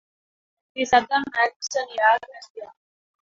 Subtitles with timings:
[0.79, 2.73] Dissabte en Max anirà a Crespià.